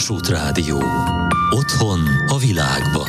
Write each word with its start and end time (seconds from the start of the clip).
Kossuth 0.00 0.30
Rádió. 0.30 0.82
Otthon 1.50 2.00
a 2.28 2.38
világban. 2.38 3.08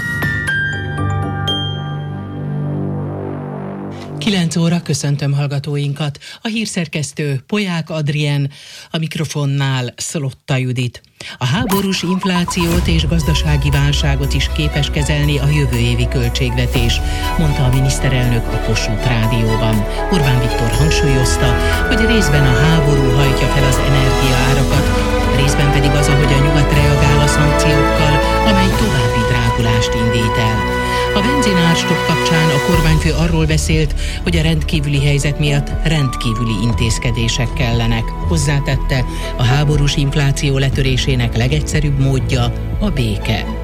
9 4.18 4.56
óra 4.56 4.82
köszöntöm 4.82 5.34
hallgatóinkat. 5.34 6.20
A 6.42 6.48
hírszerkesztő 6.48 7.44
Poják 7.48 7.90
Adrien, 7.90 8.50
a 8.90 8.98
mikrofonnál 8.98 9.94
Szlotta 9.96 10.56
Judit. 10.56 11.02
A 11.38 11.46
háborús 11.46 12.04
inflációt 12.04 12.88
és 12.88 13.08
gazdasági 13.08 13.70
válságot 13.70 14.34
is 14.34 14.50
képes 14.56 14.90
kezelni 14.90 15.38
a 15.40 15.48
jövő 15.48 15.78
évi 15.78 16.08
költségvetés, 16.08 17.02
mondta 17.38 17.64
a 17.64 17.74
miniszterelnök 17.74 18.48
a 18.54 18.58
Kossuth 18.58 19.08
Rádióban. 19.08 19.86
Orbán 20.12 20.40
Viktor 20.40 20.72
hangsúlyozta, 20.72 21.56
hogy 21.88 22.06
részben 22.06 22.46
a 22.46 22.60
háború 22.60 23.12
hajtja 23.12 23.48
fel 23.48 23.64
az 23.64 23.78
energiaárakat, 23.78 25.12
részben 25.36 25.72
pedig 25.72 25.92
az, 25.92 26.08
ahogy 26.08 26.34
a 26.34 26.51
reagál 26.74 27.20
a 27.20 27.28
szankciókkal, 27.28 28.16
amely 28.50 28.72
további 28.80 29.22
drágulást 29.30 29.94
indít 29.94 30.38
el. 30.38 30.80
A 31.16 31.22
benzinárstop 31.22 32.06
kapcsán 32.08 32.50
a 32.50 32.72
kormányfő 32.72 33.12
arról 33.12 33.46
beszélt, 33.46 33.96
hogy 34.24 34.38
a 34.38 34.42
rendkívüli 34.42 35.06
helyzet 35.06 35.40
miatt 35.40 35.72
rendkívüli 35.84 36.56
intézkedések 36.64 37.54
kellenek. 37.54 38.04
Hozzátette, 38.28 39.06
a 39.38 39.44
háborús 39.44 39.96
infláció 39.96 40.58
letörésének 40.58 41.38
legegyszerűbb 41.38 42.00
módja 42.00 42.54
a 42.80 42.90
béke 42.90 43.61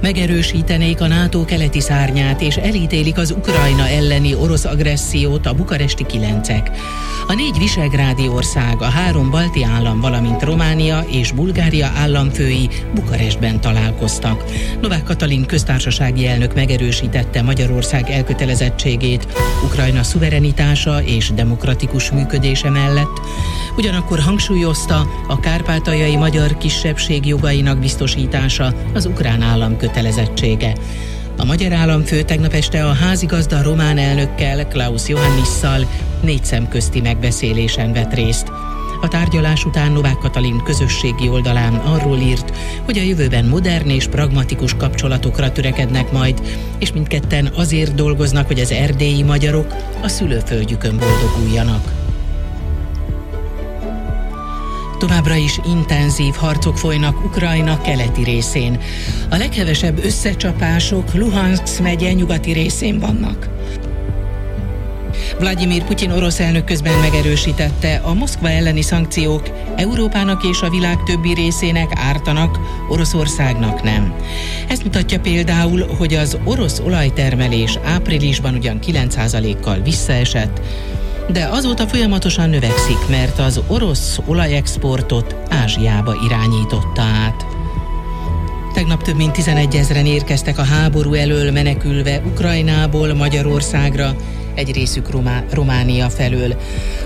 megerősítenék 0.00 1.00
a 1.00 1.06
NATO 1.06 1.44
keleti 1.44 1.80
szárnyát 1.80 2.40
és 2.40 2.56
elítélik 2.56 3.18
az 3.18 3.30
Ukrajna 3.30 3.88
elleni 3.88 4.34
orosz 4.34 4.64
agressziót 4.64 5.46
a 5.46 5.54
bukaresti 5.54 6.06
kilencek. 6.06 6.70
A 7.26 7.34
négy 7.34 7.58
visegrádi 7.58 8.28
ország, 8.28 8.82
a 8.82 8.84
három 8.84 9.30
balti 9.30 9.64
állam, 9.64 10.00
valamint 10.00 10.42
Románia 10.42 11.04
és 11.10 11.32
Bulgária 11.32 11.90
államfői 11.96 12.68
Bukarestben 12.94 13.60
találkoztak. 13.60 14.44
Novák 14.80 15.02
Katalin 15.02 15.46
köztársasági 15.46 16.26
elnök 16.26 16.54
megerősítette 16.54 17.42
Magyarország 17.42 18.10
elkötelezettségét 18.10 19.26
Ukrajna 19.64 20.02
szuverenitása 20.02 21.02
és 21.02 21.30
demokratikus 21.34 22.10
működése 22.10 22.70
mellett, 22.70 23.20
ugyanakkor 23.76 24.18
hangsúlyozta 24.18 25.06
a 25.28 25.40
kárpátaljai 25.40 26.16
magyar 26.16 26.56
kisebbség 26.56 27.26
jogainak 27.26 27.78
biztosítása 27.78 28.74
az 28.94 29.06
ukrán 29.06 29.42
állam 29.42 29.76
kötelezettsége. 29.84 30.72
A 31.36 31.44
magyar 31.44 31.72
államfő 31.72 32.22
tegnap 32.22 32.52
este 32.52 32.84
a 32.84 32.92
házigazda 32.92 33.62
román 33.62 33.98
elnökkel, 33.98 34.68
Klaus 34.68 35.08
Johannisszal 35.08 35.86
négy 36.22 36.44
szemközti 36.44 37.00
megbeszélésen 37.00 37.92
vett 37.92 38.14
részt. 38.14 38.52
A 39.00 39.08
tárgyalás 39.08 39.64
után 39.64 39.92
Novák 39.92 40.18
Katalin 40.18 40.62
közösségi 40.62 41.28
oldalán 41.28 41.74
arról 41.74 42.18
írt, 42.18 42.56
hogy 42.84 42.98
a 42.98 43.02
jövőben 43.02 43.44
modern 43.44 43.88
és 43.88 44.06
pragmatikus 44.08 44.74
kapcsolatokra 44.74 45.52
törekednek 45.52 46.12
majd, 46.12 46.42
és 46.78 46.92
mindketten 46.92 47.50
azért 47.54 47.94
dolgoznak, 47.94 48.46
hogy 48.46 48.60
az 48.60 48.72
erdélyi 48.72 49.22
magyarok 49.22 49.74
a 50.02 50.08
szülőföldjükön 50.08 50.96
boldoguljanak. 50.98 52.03
Továbbra 55.04 55.34
is 55.34 55.60
intenzív 55.66 56.34
harcok 56.34 56.78
folynak 56.78 57.24
Ukrajna 57.24 57.80
keleti 57.80 58.22
részén. 58.22 58.80
A 59.30 59.36
leghevesebb 59.36 60.04
összecsapások 60.04 61.14
Luhansk 61.14 61.82
megye 61.82 62.12
nyugati 62.12 62.52
részén 62.52 62.98
vannak. 62.98 63.48
Vladimir 65.38 65.84
Putyin 65.84 66.10
orosz 66.10 66.40
elnök 66.40 66.64
közben 66.64 66.98
megerősítette, 66.98 68.00
a 68.04 68.14
Moszkva 68.14 68.50
elleni 68.50 68.82
szankciók 68.82 69.50
Európának 69.76 70.44
és 70.44 70.60
a 70.60 70.70
világ 70.70 71.02
többi 71.02 71.34
részének 71.34 71.92
ártanak, 71.94 72.58
Oroszországnak 72.88 73.82
nem. 73.82 74.14
Ezt 74.68 74.84
mutatja 74.84 75.20
például, 75.20 75.86
hogy 75.98 76.14
az 76.14 76.38
orosz 76.44 76.78
olajtermelés 76.78 77.78
áprilisban 77.84 78.54
ugyan 78.54 78.78
9%-kal 78.86 79.80
visszaesett, 79.80 80.60
de 81.28 81.48
azóta 81.50 81.86
folyamatosan 81.86 82.50
növekszik, 82.50 83.08
mert 83.08 83.38
az 83.38 83.60
orosz 83.66 84.18
olajexportot 84.26 85.36
Ázsiába 85.48 86.16
irányította 86.24 87.02
át. 87.02 87.46
Tegnap 88.74 89.02
több 89.02 89.16
mint 89.16 89.32
11 89.32 89.74
ezeren 89.74 90.06
érkeztek 90.06 90.58
a 90.58 90.64
háború 90.64 91.14
elől 91.14 91.52
menekülve 91.52 92.22
Ukrajnából 92.26 93.14
Magyarországra, 93.14 94.16
egy 94.54 94.72
részük 94.72 95.10
Romá- 95.10 95.52
Románia 95.52 96.10
felől. 96.10 96.56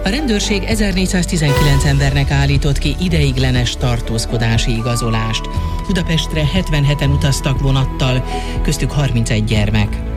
A 0.05 0.09
rendőrség 0.09 0.63
1419 0.63 1.85
embernek 1.85 2.31
állított 2.31 2.79
ki 2.79 2.97
ideiglenes 3.01 3.77
tartózkodási 3.77 4.77
igazolást. 4.77 5.49
Budapestre 5.87 6.43
77-en 6.55 7.13
utaztak 7.13 7.61
vonattal, 7.61 8.25
köztük 8.63 8.91
31 8.91 9.45
gyermek. 9.45 10.08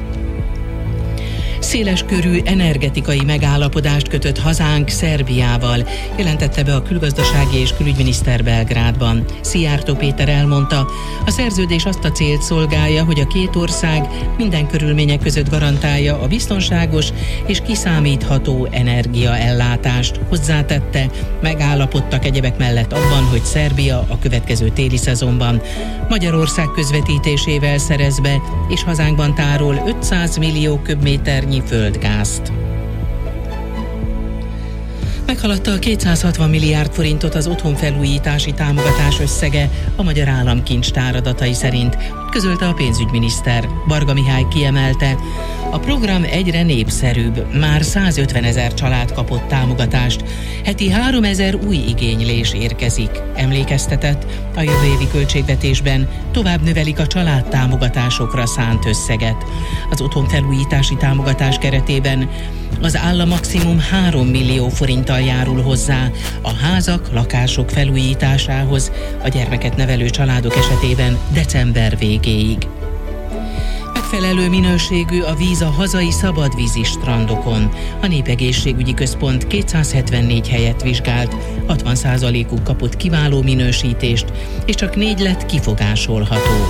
Széles 1.72 2.04
körű 2.04 2.40
energetikai 2.44 3.22
megállapodást 3.26 4.08
kötött 4.08 4.38
hazánk 4.38 4.90
Szerbiával, 4.90 5.88
jelentette 6.18 6.64
be 6.64 6.76
a 6.76 6.82
külgazdasági 6.82 7.58
és 7.58 7.74
külügyminiszter 7.78 8.44
Belgrádban. 8.44 9.26
Szijjártó 9.42 9.96
Péter 9.96 10.30
elmondta, 10.30 10.88
a 11.26 11.30
szerződés 11.30 11.86
azt 11.86 12.04
a 12.04 12.12
célt 12.12 12.42
szolgálja, 12.42 13.04
hogy 13.04 13.20
a 13.20 13.28
két 13.28 13.56
ország 13.56 14.08
minden 14.38 14.68
körülmények 14.68 15.20
között 15.20 15.50
garantálja 15.50 16.22
a 16.22 16.28
biztonságos 16.28 17.08
és 17.46 17.62
kiszámítható 17.62 18.68
energiaellátást. 18.72 20.20
Hozzátette, 20.30 21.10
megállapodtak 21.42 22.26
egyebek 22.26 22.58
mellett 22.58 22.94
abban, 22.94 23.24
hogy 23.30 23.44
Szerbia 23.44 23.98
a 23.98 24.20
következő 24.20 24.70
téli 24.70 24.98
szezonban 24.98 25.62
Magyarország 26.10 26.68
közvetítésével 26.76 27.78
szerez 27.78 28.20
be, 28.20 28.42
és 28.70 28.84
hazánkban 28.84 29.36
tárol 29.36 29.84
500 29.88 30.38
millió 30.38 30.78
köbméternyi 30.78 31.61
földgázt. 31.62 32.52
Meghaladta 35.32 35.72
a 35.72 35.80
260 35.80 36.50
milliárd 36.50 36.94
forintot 36.94 37.36
az 37.36 37.48
otthonfelújítási 37.48 38.54
támogatás 38.54 39.20
összege 39.20 39.70
a 39.96 40.04
Magyar 40.04 40.28
Állam 40.28 40.64
kincstár 40.64 41.16
adatai 41.16 41.54
szerint, 41.54 41.98
közölte 42.32 42.68
a 42.68 42.74
pénzügyminiszter. 42.74 43.68
Barga 43.88 44.14
Mihály 44.14 44.46
kiemelte, 44.50 45.18
a 45.72 45.80
program 45.80 46.24
egyre 46.24 46.64
népszerűbb, 46.64 47.54
már 47.60 47.84
150 47.84 48.44
ezer 48.44 48.74
család 48.74 49.14
kapott 49.14 49.48
támogatást, 49.48 50.24
heti 50.66 50.90
3 50.90 51.24
ezer 51.24 51.56
új 51.56 51.76
igénylés 51.76 52.54
érkezik. 52.54 53.12
Emlékeztetett, 53.36 54.26
a 54.56 54.62
jövő 54.62 54.86
évi 54.86 55.08
költségvetésben 55.12 56.10
tovább 56.32 56.62
növelik 56.62 57.00
a 57.00 57.08
családtámogatásokra 57.08 58.46
szánt 58.46 58.86
összeget. 58.86 59.46
Az 59.90 60.02
otthonfelújítási 60.02 60.96
támogatás 60.96 61.58
keretében 61.58 62.30
az 62.82 62.96
állam 62.96 63.28
maximum 63.28 63.80
3 63.80 64.28
millió 64.28 64.70
forinttal 64.70 65.20
járul 65.20 65.62
hozzá 65.62 66.10
a 66.42 66.54
házak, 66.54 67.10
lakások 67.14 67.70
felújításához 67.70 68.92
a 69.24 69.28
gyermeket 69.28 69.76
nevelő 69.76 70.10
családok 70.10 70.56
esetében 70.56 71.18
december 71.34 71.98
végéig. 71.98 72.68
Megfelelő 73.94 74.50
minőségű 74.50 75.22
a 75.22 75.36
víz 75.36 75.62
a 75.62 75.70
hazai 75.70 76.12
szabadvízi 76.12 76.84
strandokon. 76.84 77.70
A 78.02 78.08
Népegészségügyi 78.08 78.94
Központ 78.94 79.48
274 79.48 80.48
helyet 80.48 80.82
vizsgált, 80.82 81.36
60%-uk 81.68 82.64
kapott 82.64 82.98
kiváló 82.98 83.42
minősítést, 83.42 84.26
és 84.66 84.76
csak 84.76 84.96
négy 84.96 85.20
lett 85.20 85.46
kifogásolható. 85.46 86.68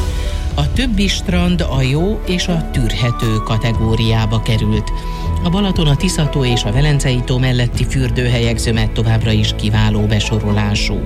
A 0.56 0.74
többi 0.74 1.08
strand 1.08 1.62
a 1.62 1.82
jó 1.82 2.22
és 2.28 2.48
a 2.48 2.70
tűrhető 2.72 3.36
kategóriába 3.44 4.42
került. 4.42 4.92
A 5.44 5.50
Balaton, 5.50 5.88
a 5.88 5.96
Tiszató 5.96 6.46
és 6.46 6.63
a 6.63 6.72
Velencei 6.72 7.22
tó 7.25 7.38
melletti 7.38 7.85
fürdőhelyek 7.85 8.57
zömet 8.57 8.91
továbbra 8.91 9.31
is 9.31 9.56
kiváló 9.56 10.02
besorolású. 10.02 11.00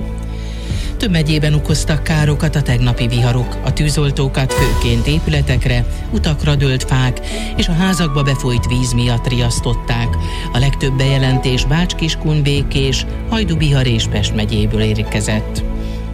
Több 0.96 1.10
megyében 1.10 1.54
okoztak 1.54 2.02
károkat 2.02 2.56
a 2.56 2.62
tegnapi 2.62 3.06
viharok. 3.06 3.56
A 3.64 3.72
tűzoltókat 3.72 4.52
főként 4.52 5.06
épületekre, 5.06 5.86
utakra 6.12 6.54
dőlt 6.54 6.84
fák 6.84 7.20
és 7.56 7.68
a 7.68 7.72
házakba 7.72 8.22
befolyt 8.22 8.66
víz 8.66 8.92
miatt 8.92 9.28
riasztották. 9.28 10.08
A 10.52 10.58
legtöbb 10.58 10.96
bejelentés 10.96 11.64
Bács-Kiskun, 11.64 12.42
Békés, 12.42 13.06
Hajdubihar 13.28 13.86
és 13.86 14.06
Pest 14.06 14.34
megyéből 14.34 14.80
érkezett. 14.80 15.62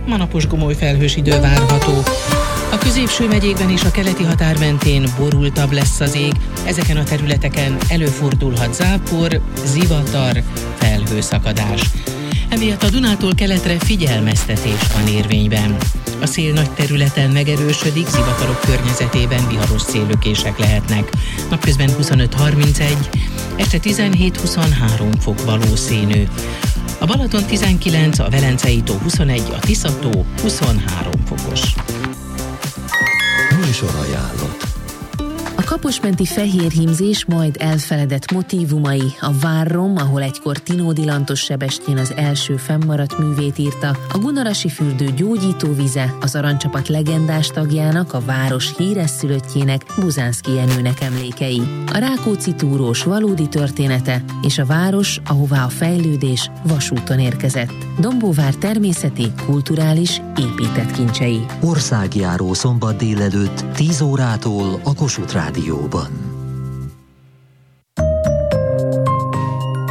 Manapos 0.06 0.46
gomoly 0.46 0.74
felhős 0.74 1.16
idő 1.16 1.40
várható. 1.40 2.02
A 2.72 2.78
középső 2.78 3.26
megyékben 3.26 3.70
és 3.70 3.82
a 3.82 3.90
keleti 3.90 4.22
határ 4.22 4.58
mentén 4.58 5.04
borultabb 5.18 5.72
lesz 5.72 6.00
az 6.00 6.14
ég, 6.14 6.32
ezeken 6.64 6.96
a 6.96 7.04
területeken 7.04 7.76
előfordulhat 7.88 8.74
zápor, 8.74 9.40
zivatar, 9.64 10.42
felhőszakadás. 10.78 11.80
Emiatt 12.48 12.82
a 12.82 12.90
Dunától 12.90 13.34
keletre 13.34 13.78
figyelmeztetés 13.78 14.80
van 14.94 15.06
érvényben. 15.06 15.76
A 16.20 16.26
szél 16.26 16.52
nagy 16.52 16.70
területen 16.70 17.30
megerősödik, 17.30 18.08
zivatarok 18.08 18.60
környezetében 18.60 19.48
viharos 19.48 19.82
szélökések 19.82 20.58
lehetnek. 20.58 21.10
Napközben 21.50 21.90
25-31, 22.00 22.96
este 23.56 23.78
17-23 23.82 25.12
fok 25.18 25.44
valószínű. 25.44 26.22
A 26.98 27.04
Balaton 27.04 27.44
19, 27.44 28.18
a 28.18 28.28
Velencei 28.30 28.82
tó 28.82 28.94
21, 28.94 29.42
a 29.50 29.58
Tiszató 29.58 30.24
23 30.42 31.12
fokos. 31.26 31.74
Műsor 33.72 33.94
ajánlott. 33.94 34.61
A 35.62 35.64
kaposmenti 35.64 36.24
fehérhímzés 36.24 37.24
majd 37.24 37.56
elfeledett 37.58 38.32
motívumai, 38.32 39.02
a 39.20 39.32
Várrom, 39.40 39.96
ahol 39.96 40.22
egykor 40.22 40.58
Tinódi 40.58 41.04
Lantos 41.04 41.40
Sebestyén 41.40 41.98
az 41.98 42.12
első 42.16 42.56
fennmaradt 42.56 43.18
művét 43.18 43.58
írta, 43.58 43.96
a 44.12 44.18
Gunarasi 44.18 44.68
fürdő 44.68 45.10
gyógyítóvize, 45.16 46.14
az 46.20 46.34
arancsapat 46.34 46.88
legendás 46.88 47.46
tagjának, 47.46 48.12
a 48.12 48.20
város 48.20 48.76
híres 48.76 49.10
szülöttjének, 49.10 49.82
Buzánszki 50.00 50.52
Jenőnek 50.52 51.00
emlékei, 51.00 51.62
a 51.92 51.98
Rákóczi 51.98 52.54
túrós 52.54 53.02
valódi 53.02 53.48
története, 53.48 54.24
és 54.42 54.58
a 54.58 54.66
város, 54.66 55.20
ahová 55.26 55.64
a 55.64 55.68
fejlődés 55.68 56.50
vasúton 56.62 57.18
érkezett. 57.18 57.72
Dombóvár 57.98 58.54
természeti, 58.54 59.32
kulturális, 59.46 60.20
épített 60.36 60.90
kincsei. 60.90 61.40
Országjáró 61.60 62.54
szombat 62.54 62.96
délelőtt 62.96 63.64
10 63.74 64.00
órától 64.00 64.80
a 64.82 64.94
Kossuth 64.94 65.34
Rádióban. 65.52 66.08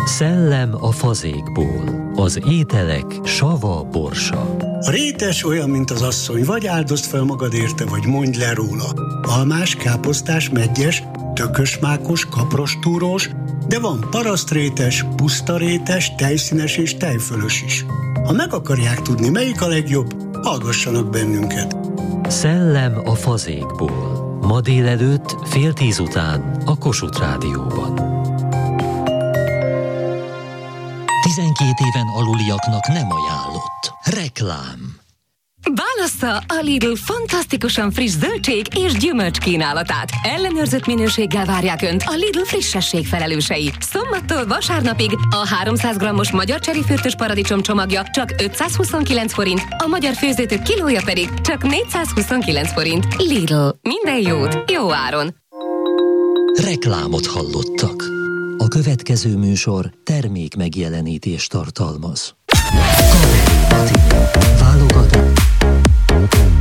Szellem 0.05 0.75
a 0.79 0.91
fazékból. 0.91 2.11
Az 2.15 2.39
ételek 2.49 3.05
sava 3.23 3.83
borsa. 3.91 4.55
A 4.79 4.91
rétes 4.91 5.45
olyan, 5.45 5.69
mint 5.69 5.91
az 5.91 6.01
asszony, 6.01 6.43
vagy 6.43 6.67
áldozd 6.67 7.05
fel 7.05 7.23
magad 7.23 7.53
érte, 7.53 7.85
vagy 7.85 8.05
mondj 8.05 8.37
le 8.37 8.53
róla. 8.53 8.93
Almás, 9.21 9.75
káposztás, 9.75 10.49
megyes, 10.49 11.03
tökösmákos, 11.33 12.25
kaprostúrós, 12.25 13.29
de 13.67 13.79
van 13.79 14.07
parasztrétes, 14.11 15.05
pusztarétes, 15.15 16.15
tejszínes 16.15 16.77
és 16.77 16.97
tejfölös 16.97 17.63
is. 17.63 17.85
Ha 18.23 18.31
meg 18.31 18.53
akarják 18.53 19.01
tudni, 19.01 19.29
melyik 19.29 19.61
a 19.61 19.67
legjobb, 19.67 20.15
hallgassanak 20.43 21.09
bennünket. 21.09 21.75
Szellem 22.27 23.01
a 23.05 23.15
fazékból. 23.15 24.20
Ma 24.41 24.61
délelőtt 24.61 25.47
fél 25.47 25.73
tíz 25.73 25.99
után 25.99 26.61
a 26.65 26.77
Kossuth 26.77 27.19
Rádióban. 27.19 27.95
12 31.23 31.71
éven 31.87 32.07
aluliaknak 32.15 32.87
nem 32.87 33.07
ajánlott. 33.11 33.93
Reklám. 34.03 34.90
Válassza 35.69 36.43
a 36.47 36.61
Lidl 36.61 36.93
fantasztikusan 36.95 37.91
friss 37.91 38.15
zöldség 38.15 38.65
és 38.75 38.93
gyümölcs 38.93 39.37
kínálatát. 39.37 40.09
Ellenőrzött 40.23 40.85
minőséggel 40.85 41.45
várják 41.45 41.81
Önt 41.81 42.03
a 42.05 42.13
Lidl 42.15 42.41
frissesség 42.43 43.07
felelősei. 43.07 43.71
Szombattól 43.79 44.45
vasárnapig 44.45 45.11
a 45.29 45.47
300 45.47 45.97
g-os 45.97 46.31
magyar 46.31 46.59
cserifürtös 46.59 47.15
paradicsom 47.15 47.61
csomagja 47.61 48.03
csak 48.11 48.33
529 48.37 49.33
forint, 49.33 49.61
a 49.77 49.87
magyar 49.87 50.13
főzőtök 50.13 50.61
kilója 50.61 51.01
pedig 51.05 51.29
csak 51.41 51.63
429 51.63 52.73
forint. 52.73 53.05
Lidl. 53.17 53.67
Minden 53.81 54.21
jót, 54.21 54.71
jó 54.71 54.93
áron. 54.93 55.35
Reklámot 56.63 57.25
hallottak. 57.25 58.03
A 58.57 58.67
következő 58.67 59.37
műsor 59.37 59.93
termék 60.03 60.55
megjelenítést 60.55 61.49
tartalmaz. 61.49 62.35
Kamerépeti. 63.11 63.99
Válogatott. 64.59 65.30
Boom. 66.31 66.60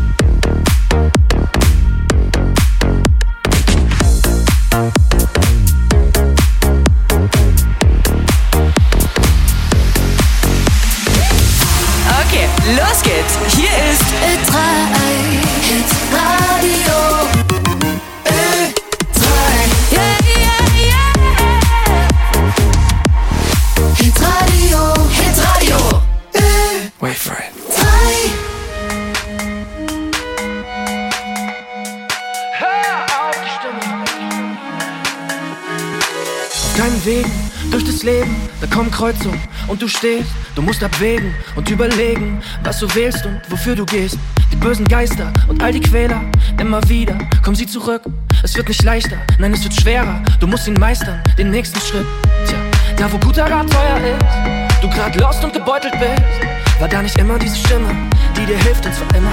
Kreuzungen 39.01 39.41
und 39.67 39.81
du 39.81 39.89
stehst, 39.89 40.29
du 40.55 40.61
musst 40.61 40.85
abwägen 40.85 41.35
und 41.57 41.71
überlegen, 41.71 42.43
was 42.63 42.81
du 42.81 42.95
wählst 42.95 43.25
und 43.25 43.41
wofür 43.49 43.75
du 43.75 43.87
gehst. 43.87 44.19
Die 44.53 44.57
bösen 44.57 44.87
Geister 44.87 45.33
und 45.49 45.63
all 45.63 45.73
die 45.73 45.81
Quäler, 45.81 46.21
immer 46.61 46.87
wieder 46.87 47.17
kommen 47.43 47.57
sie 47.57 47.67
zurück. 47.67 48.03
Es 48.43 48.55
wird 48.57 48.69
nicht 48.69 48.83
leichter, 48.83 49.17
nein, 49.39 49.55
es 49.55 49.65
wird 49.65 49.73
schwerer. 49.73 50.23
Du 50.39 50.47
musst 50.47 50.69
ihn 50.69 50.75
meistern, 50.75 51.19
den 51.39 51.51
nächsten 51.51 51.81
Schritt. 51.81 52.05
Tja, 52.47 52.59
da 52.99 53.11
wo 53.11 53.17
guter 53.17 53.51
Rat 53.51 53.71
teuer 53.71 53.97
ist, 54.05 54.83
du 54.83 54.89
grad 54.91 55.19
lost 55.19 55.43
und 55.45 55.55
gebeutelt 55.55 55.95
bist, 55.99 56.79
war 56.79 56.89
da 56.89 57.01
nicht 57.01 57.17
immer 57.17 57.39
diese 57.39 57.57
Stimme, 57.57 57.89
die 58.37 58.45
dir 58.45 58.59
hilft 58.59 58.85
und 58.85 58.95
zwar 58.95 59.15
immer. 59.17 59.33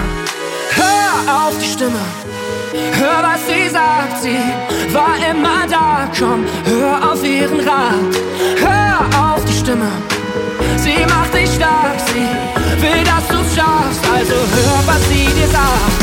Hör 0.76 1.48
auf 1.48 1.58
die 1.60 1.68
Stimme, 1.68 2.00
Hör, 2.94 3.24
was 3.24 3.48
sie 3.48 3.70
sagt, 3.70 4.22
sie 4.22 4.94
war 4.94 5.16
immer 5.18 5.68
da. 5.70 6.10
Komm, 6.18 6.46
hör 6.66 7.12
auf 7.12 7.24
ihren 7.24 7.60
Rat. 7.62 8.16
Hör 8.60 9.34
auf 9.34 9.47
Stimme, 9.68 9.92
sie 10.78 11.06
macht 11.14 11.34
dich 11.34 11.50
stark. 11.54 12.00
Sie 12.08 12.82
will, 12.82 13.04
dass 13.04 13.28
du 13.28 13.36
schaffst. 13.54 14.02
Also 14.10 14.36
hör, 14.36 14.88
was 14.88 15.10
sie 15.10 15.26
dir 15.26 15.48
sagt. 15.50 15.97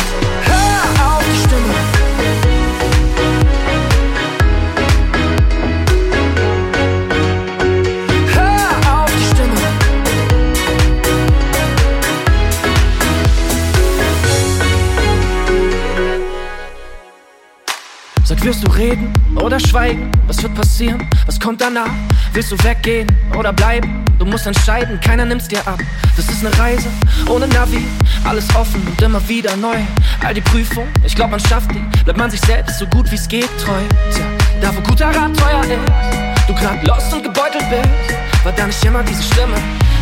Wirst 18.44 18.62
du 18.62 18.70
reden 18.70 19.10
oder 19.36 19.58
schweigen? 19.58 20.10
Was 20.26 20.42
wird 20.42 20.54
passieren? 20.54 21.08
Was 21.24 21.40
kommt 21.40 21.62
danach? 21.62 21.88
Willst 22.34 22.52
du 22.52 22.62
weggehen 22.62 23.10
oder 23.38 23.52
bleiben? 23.54 24.04
Du 24.18 24.26
musst 24.26 24.46
entscheiden, 24.46 25.00
keiner 25.00 25.24
nimmt's 25.24 25.48
dir 25.48 25.66
ab. 25.66 25.78
Das 26.14 26.28
ist 26.28 26.44
eine 26.44 26.56
Reise 26.58 26.88
ohne 27.28 27.48
Navi, 27.48 27.82
alles 28.24 28.44
offen 28.54 28.86
und 28.86 29.00
immer 29.00 29.26
wieder 29.28 29.56
neu. 29.56 29.76
All 30.22 30.34
die 30.34 30.42
Prüfungen, 30.42 30.88
ich 31.04 31.16
glaub, 31.16 31.30
man 31.30 31.40
schafft 31.40 31.70
die. 31.72 31.82
Bleibt 32.04 32.18
man 32.18 32.30
sich 32.30 32.40
selbst 32.42 32.78
so 32.78 32.86
gut 32.86 33.10
wie's 33.10 33.26
geht 33.26 33.48
treu. 33.64 33.80
Tja, 34.12 34.24
da 34.60 34.76
wo 34.76 34.80
guter 34.82 35.06
Rat 35.06 35.34
teuer 35.38 35.62
ist, 35.62 36.48
du 36.48 36.54
grad 36.54 36.86
lost 36.86 37.14
und 37.14 37.22
gebeutelt 37.22 37.64
bist, 37.70 38.44
war 38.44 38.52
da 38.52 38.66
nicht 38.66 38.84
immer 38.84 39.02
diese 39.02 39.22
Stimme, 39.22 39.56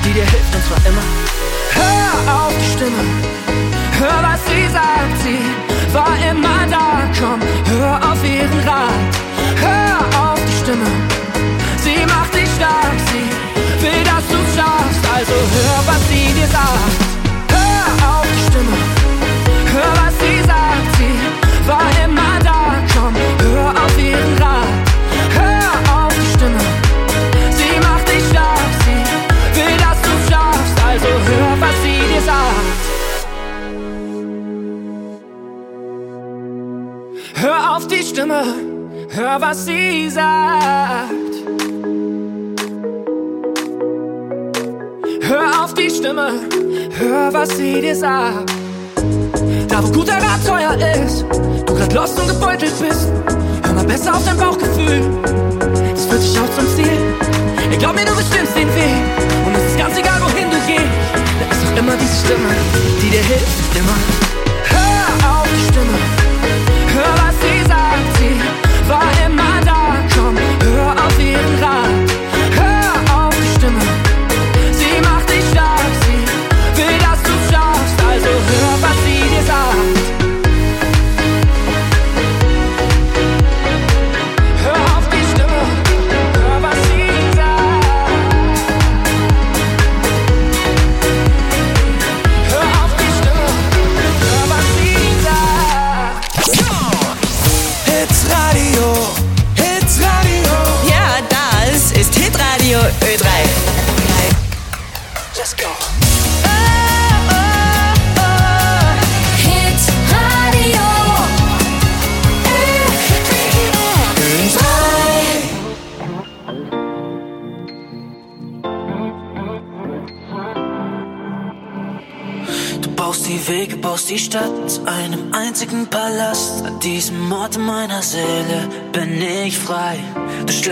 die 0.04 0.12
dir 0.12 0.24
hilft 0.24 0.54
und 0.54 0.64
zwar 0.66 0.78
immer. 0.90 1.02
Hör 1.74 2.46
auf 2.46 2.52
die 2.58 2.76
Stimme, 2.76 3.51
hör 4.02 4.22
was 4.22 4.40
sie 4.50 4.66
sagt, 4.78 5.16
sie 5.24 5.42
war 5.96 6.14
immer 6.30 6.62
da. 6.74 6.86
Komm, 7.18 7.40
hör 7.70 7.94
auf 8.10 8.20
ihren 8.24 8.60
Rat, 8.68 9.12
hör 9.66 9.98
auf 10.24 10.40
die 10.48 10.56
Stimme, 10.62 10.90
sie 11.84 12.00
macht 12.06 12.34
dich 12.34 12.50
stark, 12.58 12.98
sie 13.10 13.26
will, 13.82 14.02
dass 14.10 14.24
du 14.32 14.38
schaffst. 14.54 15.02
Also 15.16 15.36
hör, 15.56 15.78
was 15.86 16.02
sie 16.08 16.26
dir 16.38 16.48
sagt, 16.58 17.21
Hör 37.42 37.76
auf 37.76 37.88
die 37.88 38.04
Stimme, 38.04 38.44
hör 39.08 39.40
was 39.40 39.64
sie 39.64 40.08
sagt. 40.08 41.10
Hör 45.22 45.64
auf 45.64 45.74
die 45.74 45.90
Stimme, 45.90 46.34
hör 46.96 47.34
was 47.34 47.48
sie 47.56 47.80
dir 47.80 47.96
sagt. 47.96 48.52
Da 49.66 49.82
wo 49.82 49.90
guter 49.90 50.18
Rat 50.18 50.46
teuer 50.46 50.76
ist, 51.02 51.24
du 51.66 51.74
grad 51.74 51.92
lost 51.92 52.20
und 52.20 52.28
gebeutelt 52.28 52.78
bist, 52.78 53.08
hör 53.64 53.72
mal 53.72 53.86
besser 53.86 54.14
auf 54.14 54.24
dein 54.24 54.36
Bauchgefühl. 54.36 55.02
Es 55.96 56.06
führt 56.06 56.22
dich 56.22 56.38
auch 56.38 56.56
zum 56.56 56.68
Ziel. 56.76 56.96
Ich 57.72 57.78
glaub 57.80 57.96
mir, 57.96 58.04
du 58.04 58.14
bestimmst 58.14 58.54
den 58.54 58.68
Weg. 58.68 59.02
Und 59.44 59.56
es 59.56 59.64
ist 59.64 59.78
ganz 59.78 59.98
egal, 59.98 60.20
wohin 60.20 60.48
du 60.48 60.58
gehst. 60.68 60.86
Da 61.40 61.56
ist 61.56 61.64
doch 61.64 61.76
immer 61.76 61.96
diese 61.96 62.24
Stimme, 62.24 62.54
die 63.02 63.10
dir 63.10 63.22
hilft, 63.22 63.76
immer. 63.76 63.98
Hör 64.70 65.40
auf 65.40 65.48
die 65.52 65.72
Stimme. 65.72 66.21
If 68.82 68.90
I 68.90 69.12
am. 69.22 69.41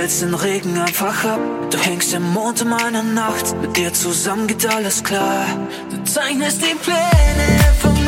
schätze 0.00 0.25
den 0.25 0.35
Regen 0.35 0.78
einfach 0.78 1.25
ab. 1.25 1.40
Du 1.71 1.78
hängst 1.78 2.14
im 2.14 2.33
Mond 2.33 2.62
in 2.62 2.69
meiner 2.69 3.02
Nacht, 3.02 3.54
mit 3.61 3.76
dir 3.76 3.92
zusammen 3.92 4.47
geht 4.47 4.64
alles 4.66 5.04
klar. 5.04 5.45
Du 5.90 6.02
zeichnest 6.04 6.62
die 6.62 6.75
Pläne 6.75 7.75
von 7.80 8.00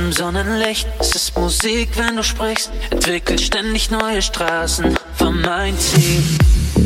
im 0.00 0.12
Sonnenlicht. 0.12 0.88
Es 0.98 1.14
ist 1.14 1.36
Musik, 1.36 1.90
wenn 1.96 2.16
du 2.16 2.22
sprichst. 2.22 2.70
Entwickelt 2.90 3.40
ständig 3.40 3.90
neue 3.90 4.22
Straßen. 4.22 4.96
War 5.18 5.30
mein 5.30 5.78
Ziel. 5.78 6.22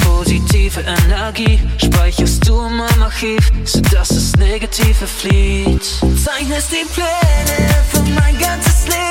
Positive 0.00 0.80
Energie 0.80 1.60
speicherst 1.78 2.48
du 2.48 2.60
in 2.66 2.76
meinem 2.76 3.02
Archiv, 3.02 3.52
sodass 3.64 4.08
das 4.08 4.32
Negative 4.36 5.06
flieht. 5.06 5.84
Zeichnest 6.24 6.72
die 6.72 6.86
Pläne 6.92 7.74
für 7.90 8.02
mein 8.12 8.38
ganzes 8.38 8.86
Leben. 8.86 9.03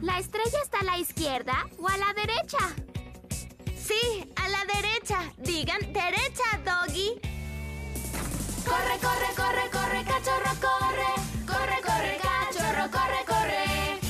¿La 0.00 0.18
estrella 0.18 0.58
está 0.64 0.80
a 0.80 0.84
la 0.84 0.98
izquierda 0.98 1.66
o 1.78 1.86
a 1.86 1.98
la 1.98 2.14
derecha? 2.14 2.58
Sí, 3.76 4.24
a 4.36 4.48
la 4.48 4.64
derecha. 4.64 5.18
Digan 5.36 5.80
derecha, 5.92 6.44
Doggy. 6.64 7.20
Corre, 8.64 8.98
corre, 9.02 9.34
corre, 9.36 9.70
corre, 9.70 10.04
cachorro, 10.04 10.50
corre. 10.62 11.12
Corre, 11.46 11.80
corre, 11.82 12.18
cachorro, 12.22 12.90
corre, 12.90 13.24
corre. 13.26 14.00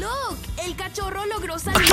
Look, 0.00 0.38
el 0.64 0.74
cachorro 0.74 1.24
logró 1.26 1.58
salir. 1.58 1.88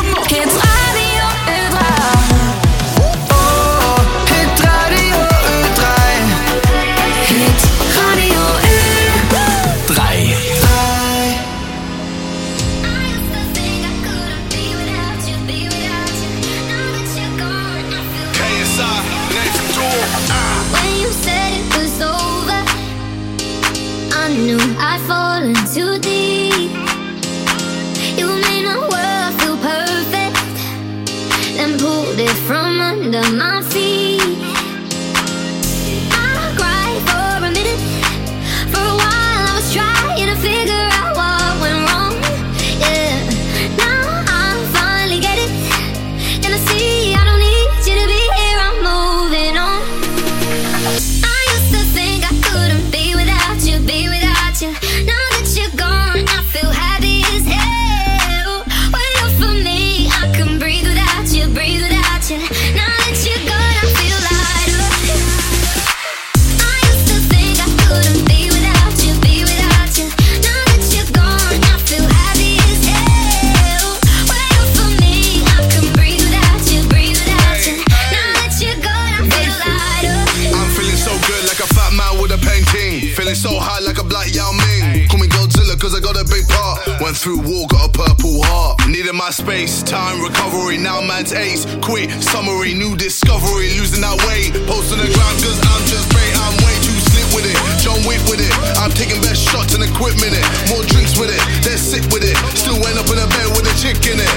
space, 89.47 89.81
time 89.81 90.19
recovery. 90.19 90.75
Now 90.75 90.99
man's 90.99 91.31
ace, 91.31 91.63
quit 91.79 92.11
summary, 92.19 92.75
new 92.75 92.99
discovery. 92.99 93.71
Losing 93.79 94.03
that 94.03 94.19
weight, 94.27 94.51
post 94.67 94.91
on 94.91 94.99
the 94.99 95.07
ground, 95.07 95.35
cause 95.39 95.55
I'm 95.71 95.83
just 95.87 96.11
great. 96.11 96.35
I'm 96.43 96.51
way 96.67 96.75
too 96.83 96.99
slick 97.15 97.27
with 97.31 97.47
it, 97.47 97.55
John 97.79 98.03
Wick 98.03 98.19
with 98.27 98.43
it. 98.43 98.51
I'm 98.75 98.91
taking 98.91 99.23
best 99.23 99.47
shots 99.47 99.71
and 99.71 99.87
equipment 99.87 100.35
it. 100.35 100.43
More 100.67 100.83
drinks 100.83 101.15
with 101.15 101.31
it, 101.31 101.39
they're 101.63 101.79
sick 101.79 102.03
with 102.11 102.27
it. 102.27 102.35
Still 102.59 102.75
end 102.91 102.99
up 102.99 103.07
in 103.07 103.23
a 103.23 103.27
bed 103.39 103.47
with 103.55 103.71
a 103.71 103.75
chick 103.79 103.95
in 104.11 104.19
it. 104.19 104.31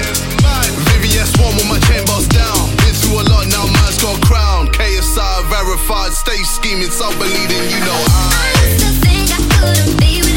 Vivian 0.95 1.27
Swan 1.27 1.59
with 1.59 1.67
my 1.67 1.79
chain 1.91 2.07
bars 2.07 2.31
down. 2.31 2.71
Been 2.79 2.95
through 2.95 3.19
a 3.19 3.25
lot, 3.27 3.51
now 3.51 3.67
man's 3.67 3.99
got 3.99 4.15
crown. 4.23 4.71
KSI 4.71 5.43
verified, 5.51 6.15
stay 6.15 6.39
scheming, 6.47 6.87
some 6.87 7.11
believing, 7.19 7.67
you 7.67 7.79
know 7.83 7.99
I. 8.15 8.31
I 8.31 8.47
used 8.63 8.79
to 8.79 9.11
I 9.11 9.39
couldn't 9.59 9.99
be 9.99 10.23
with 10.23 10.30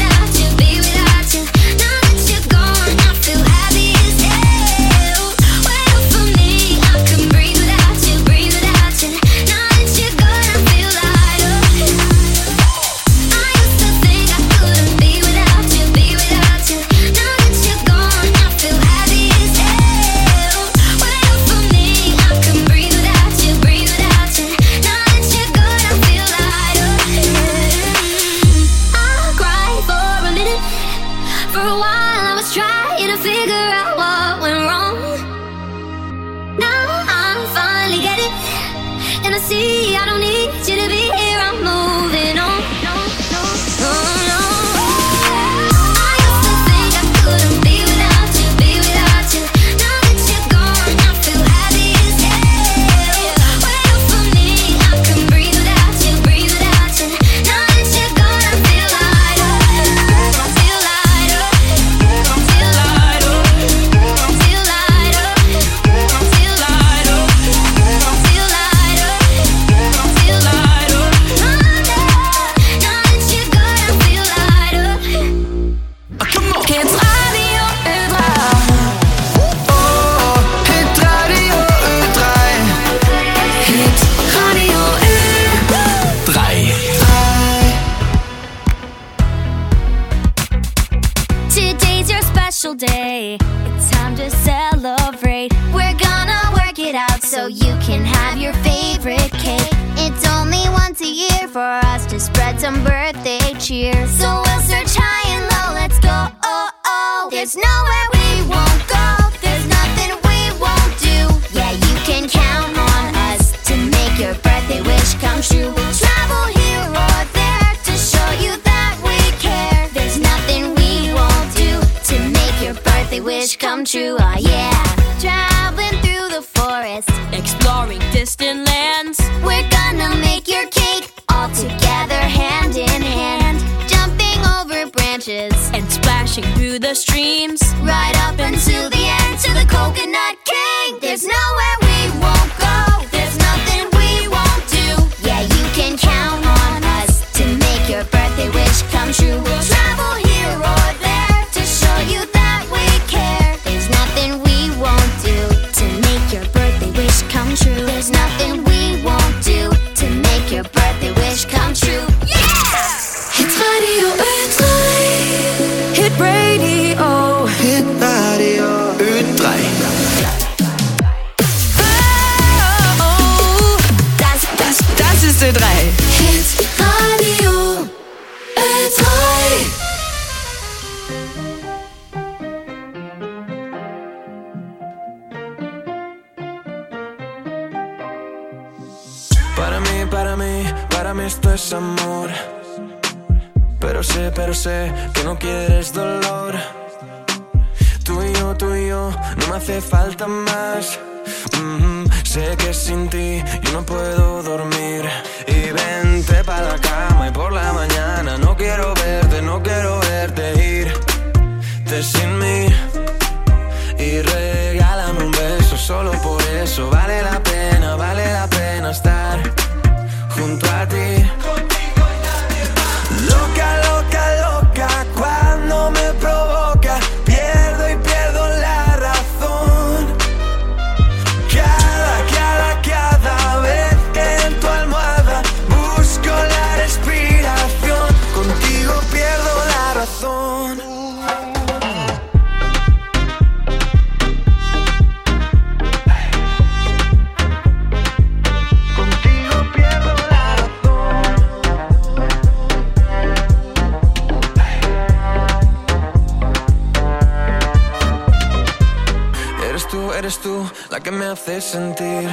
hace 261.45 261.61
sentir 261.61 262.27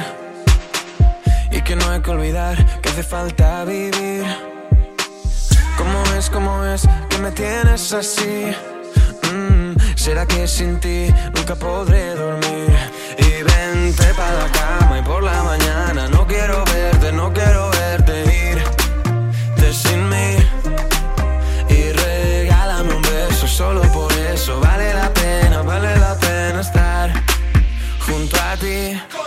y 1.51 1.61
que 1.61 1.75
no 1.75 1.87
hay 1.91 2.01
que 2.01 2.09
olvidar 2.09 2.81
que 2.81 2.89
hace 2.89 3.03
falta 3.03 3.63
vivir. 3.63 4.25
¿Cómo 5.77 6.03
es, 6.17 6.31
cómo 6.31 6.65
es 6.65 6.87
que 7.09 7.17
me 7.19 7.29
tienes 7.31 7.93
así? 7.93 8.51
Mm, 9.31 9.75
¿Será 9.95 10.25
que 10.25 10.47
sin 10.47 10.79
ti 10.79 11.13
nunca 11.35 11.53
podré 11.53 12.15
dormir? 12.15 12.75
Y 13.19 13.43
vente 13.43 14.05
para 14.15 14.33
la 14.33 14.51
cama 14.51 14.97
y 14.97 15.03
por 15.03 15.21
la 15.21 15.43
mañana 15.43 16.07
no 16.07 16.25
quiero 16.25 16.65
verte, 16.65 17.11
no 17.11 17.31
quiero 17.31 17.69
verte 17.69 18.15
irte 18.55 19.73
sin 19.73 20.09
mí. 20.09 20.37
Y 21.69 21.91
regálame 21.91 22.95
un 22.95 23.01
beso, 23.03 23.47
solo 23.47 23.83
por 23.91 24.11
eso 24.11 24.59
vale 24.59 24.91
la 24.91 25.13
pena. 25.13 25.22
be. 28.63 29.22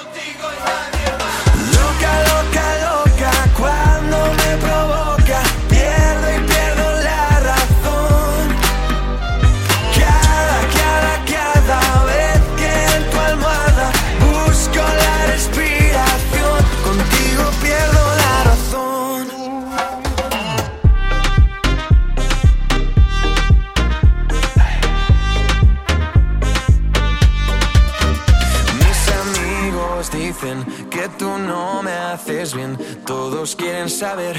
Todos 33.05 33.55
quieren 33.57 33.91
saber 33.91 34.37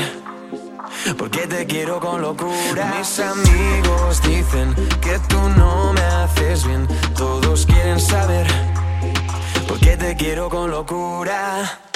por 1.16 1.30
qué 1.30 1.46
te 1.46 1.66
quiero 1.68 2.00
con 2.00 2.22
locura. 2.22 2.96
Mis 2.98 3.20
amigos 3.20 4.22
dicen 4.24 4.74
que 5.00 5.20
tú 5.30 5.38
no 5.56 5.94
me 5.94 6.02
haces 6.02 6.66
bien. 6.66 6.88
Todos 7.16 7.68
quieren 7.68 8.00
saber 8.00 8.48
por 9.68 9.80
qué 9.80 9.96
te 9.96 10.16
quiero 10.16 10.50
con 10.50 10.72
locura. 10.72 11.87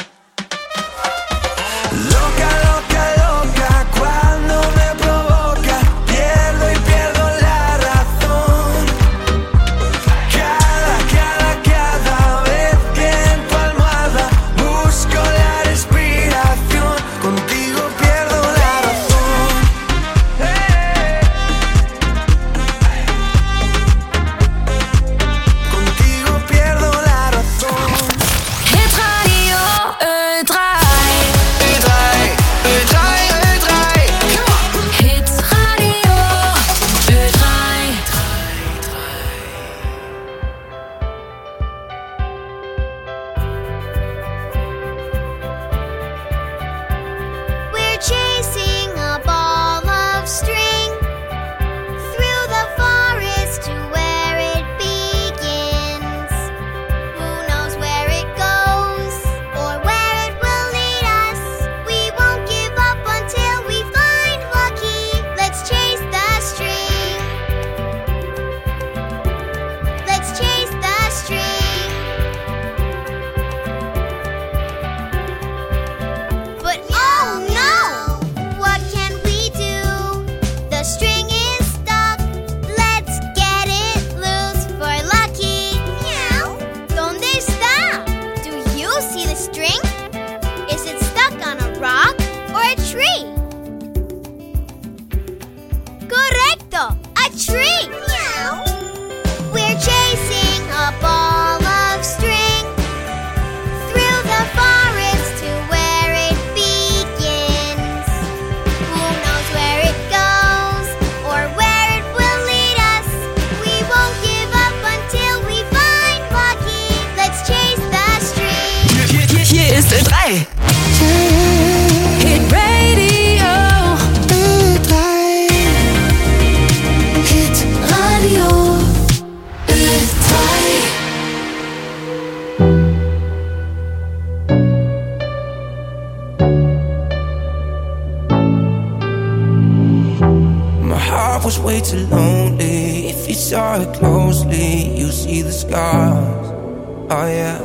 Oh 147.14 147.28
yeah. 147.28 147.60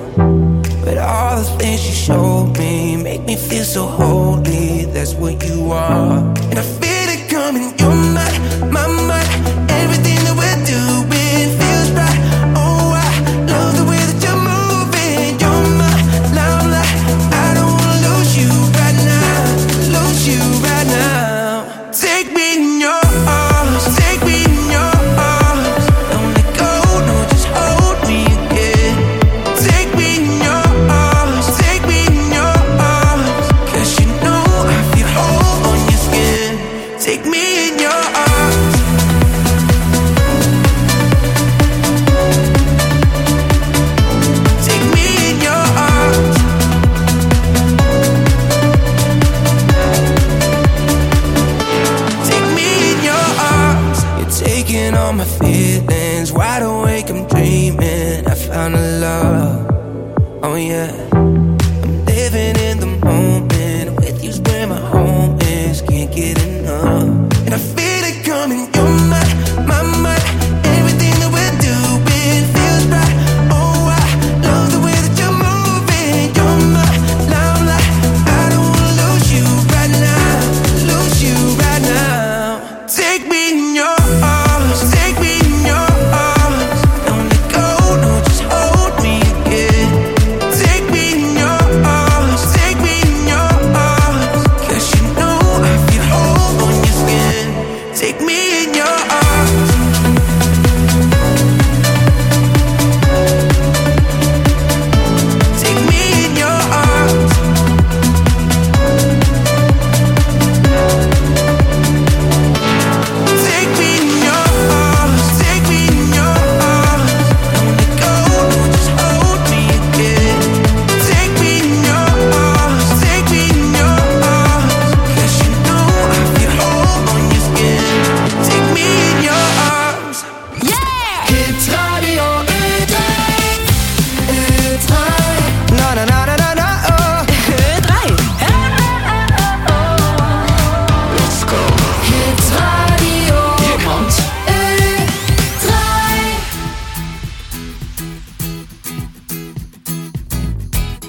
But 0.85 0.99
all 0.99 1.37
the 1.39 1.45
things 1.57 1.87
you 1.87 1.95
showed 1.95 2.59
me 2.59 2.97
make 2.97 3.23
me 3.23 3.37
feel 3.37 3.63
so 3.63 3.87
holy. 3.87 4.87
That's 4.87 5.15
what 5.15 5.41
you 5.47 5.71
are. 5.71 6.19
And 6.51 6.59
I 6.59 6.63
feel 6.63 7.09
it 7.15 7.31
coming. 7.31 7.86
feel 55.27 55.66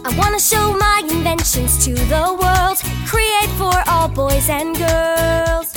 I 0.08 0.16
wanna 0.18 0.40
show 0.40 0.72
my 0.78 1.02
inventions 1.04 1.84
to 1.84 1.94
the 1.94 2.26
world, 2.42 2.78
create 3.06 3.50
for 3.60 3.76
all 3.92 4.08
boys 4.08 4.48
and 4.48 4.74
girls. 4.74 5.76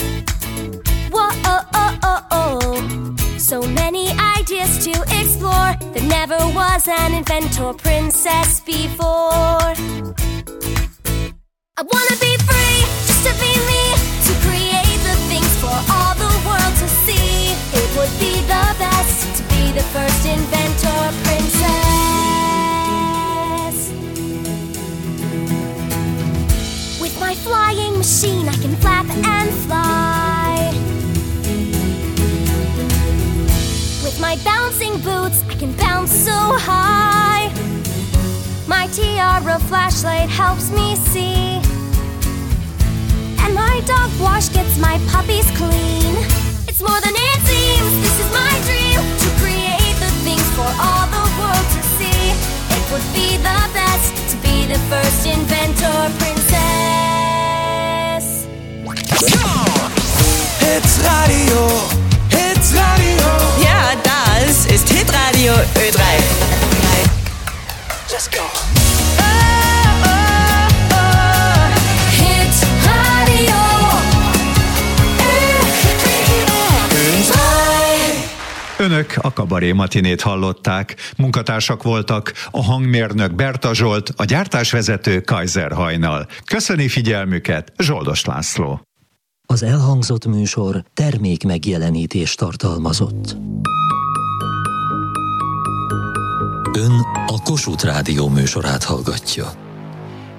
Whoa, 1.11 1.31
oh, 1.53 1.65
oh, 1.75 1.99
oh, 2.05 2.27
oh. 2.31 3.17
So 3.39 3.61
many 3.61 4.11
ideas 4.39 4.85
to 4.85 4.93
explore. 5.19 5.75
There 5.95 6.07
never 6.07 6.39
was 6.55 6.87
an 6.87 7.13
inventor 7.15 7.73
princess 7.73 8.61
before. 8.61 9.75
I 11.79 11.83
wanna 11.93 12.17
be 12.21 12.33
free, 12.47 12.81
just 13.09 13.27
to 13.27 13.33
be 13.43 13.53
me, 13.67 13.83
to 14.27 14.33
create 14.47 15.01
the 15.09 15.17
things 15.27 15.53
for 15.59 15.75
all 15.93 16.10
machine, 28.21 28.49
I 28.49 28.55
can 28.55 28.77
flap 28.77 29.07
and 29.09 29.51
fly. 29.65 30.73
With 34.05 34.21
my 34.21 34.37
bouncing 34.45 34.99
boots, 35.01 35.43
I 35.49 35.55
can 35.55 35.73
bounce 35.73 36.13
so 36.13 36.39
high. 36.69 37.49
My 38.67 38.89
tiara 38.89 39.59
flashlight 39.71 40.29
helps 40.29 40.71
me 40.71 40.97
see. 40.97 41.63
And 43.43 43.55
my 43.55 43.81
dog 43.87 44.11
wash 44.21 44.51
gets 44.51 44.77
my 44.79 44.99
puppies 45.09 45.49
clean. 45.57 46.15
It's 46.69 46.83
more 46.83 47.01
than 47.01 47.15
it 47.17 47.41
seems. 47.49 47.93
This 48.05 48.17
is 48.25 48.31
my 48.43 48.55
dream 48.69 49.01
to 49.23 49.29
create 49.41 49.97
the 50.05 50.13
things 50.27 50.49
for 50.57 50.71
all 50.85 51.07
the 51.17 51.25
world 51.39 51.67
to 51.77 51.83
see. 51.97 52.21
It 52.77 52.85
would 52.93 53.07
be 53.15 53.39
the 53.49 53.61
best 53.73 54.13
to 54.31 54.37
be 54.45 54.67
the 54.67 54.79
first 54.91 55.27
inventor 55.27 55.99
princess. 56.19 57.10
Hits 59.21 60.99
Radio. 61.03 61.67
Hits 62.31 62.75
Radio. 62.75 63.29
Ja, 63.63 63.95
das 64.03 64.67
ist 64.67 64.89
Hitradio 64.89 65.53
Ö3. 65.75 66.01
Let's 68.11 68.29
go. 68.29 68.45
Radio. 72.85 73.55
Önök 78.79 79.19
a 79.21 79.33
Kabaré 79.33 79.73
Matinét 79.73 80.21
hallották. 80.21 80.97
Munkatársak 81.17 81.83
voltak 81.83 82.33
a 82.51 82.63
hangmérnök 82.63 83.35
Berta 83.35 83.75
Zsolt, 83.75 84.13
a 84.17 84.25
gyártásvezető 84.25 85.21
Kaiser 85.21 85.73
Hajnal. 85.73 86.27
Köszöni 86.45 86.89
figyelmüket 86.89 87.73
Zsoldos 87.79 88.25
László. 88.25 88.90
Az 89.51 89.63
elhangzott 89.63 90.27
műsor 90.27 90.85
termék 90.95 91.45
megjelenítést 91.45 92.39
tartalmazott. 92.39 93.37
Ön 96.79 96.93
a 97.27 97.43
Kossuth 97.45 97.85
Rádió 97.85 98.29
műsorát 98.29 98.85
hallgatja. 98.85 99.53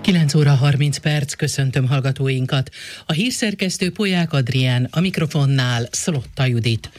9 0.02 0.34
óra 0.34 0.54
30 0.54 0.98
perc, 0.98 1.34
köszöntöm 1.34 1.88
hallgatóinkat. 1.88 2.70
A 3.06 3.12
hírszerkesztő 3.12 3.92
Poják 3.92 4.34
Adrián, 4.34 4.88
a 4.92 5.00
mikrofonnál 5.00 5.88
Szlotta 5.92 6.46
Judit. 6.46 6.90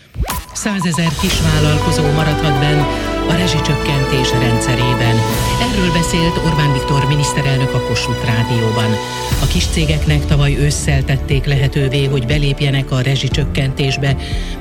Százezer 0.55 1.13
kisvállalkozó 1.21 2.03
maradhat 2.03 2.59
benn 2.59 3.12
a 3.29 3.35
rezsicsökkentés 3.37 4.31
rendszerében. 4.31 5.17
Erről 5.71 5.93
beszélt 5.93 6.37
Orbán 6.47 6.73
Viktor 6.73 7.05
miniszterelnök 7.09 7.75
a 7.75 7.81
Kossuth 7.81 8.25
Rádióban. 8.27 8.91
A 9.43 9.47
kis 9.47 9.67
cégeknek 9.67 10.27
tavaly 10.27 10.57
ősszel 10.59 11.05
tették 11.05 11.45
lehetővé, 11.45 12.05
hogy 12.05 12.27
belépjenek 12.27 12.91
a 12.91 13.01
rezsicsökkentésbe, 13.01 14.17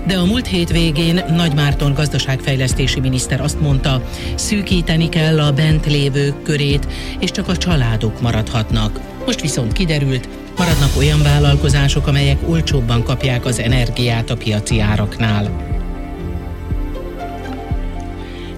de 0.07 0.17
a 0.17 0.25
múlt 0.25 0.47
hét 0.47 0.69
végén 0.69 1.23
Nagy 1.35 1.53
Márton 1.53 1.93
gazdaságfejlesztési 1.93 2.99
miniszter 2.99 3.41
azt 3.41 3.59
mondta, 3.59 4.01
szűkíteni 4.35 5.09
kell 5.09 5.39
a 5.39 5.51
bent 5.51 5.85
lévők 5.85 6.43
körét, 6.43 6.87
és 7.19 7.31
csak 7.31 7.47
a 7.47 7.57
családok 7.57 8.21
maradhatnak. 8.21 8.99
Most 9.25 9.41
viszont 9.41 9.73
kiderült, 9.73 10.29
maradnak 10.57 10.97
olyan 10.97 11.21
vállalkozások, 11.21 12.07
amelyek 12.07 12.37
olcsóbban 12.49 13.03
kapják 13.03 13.45
az 13.45 13.59
energiát 13.59 14.29
a 14.29 14.37
piaci 14.37 14.79
áraknál. 14.79 15.70